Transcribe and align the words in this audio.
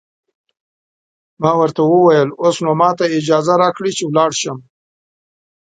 ما 1.41 1.51
ورته 1.61 1.81
وویل: 1.85 2.29
اوس 2.41 2.57
نو 2.65 2.71
ماته 2.81 3.05
اجازه 3.17 3.53
راکړئ 3.61 3.91
چې 3.97 4.03
ولاړ 4.05 4.31
شم. 4.41 4.57